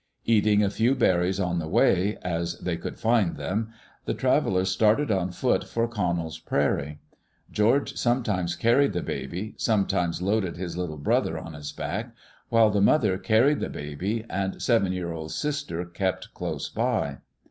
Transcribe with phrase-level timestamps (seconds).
[0.25, 3.71] Eating a few berries on the way, as they could find them,
[4.05, 6.97] the travelers started on foot for Connell's prairie.
[7.51, 12.15] George sometimes carried the baby, sometimes loaded his little brother on his back,
[12.49, 17.19] while the modier carried the baby, and the seven year old sister kept close by.